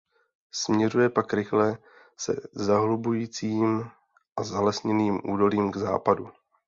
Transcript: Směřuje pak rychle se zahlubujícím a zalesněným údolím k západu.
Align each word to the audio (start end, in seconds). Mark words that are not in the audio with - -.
Směřuje 0.51 1.09
pak 1.09 1.33
rychle 1.33 1.77
se 2.17 2.35
zahlubujícím 2.53 3.89
a 4.35 4.43
zalesněným 4.43 5.21
údolím 5.29 5.71
k 5.71 5.77
západu. 5.77 6.29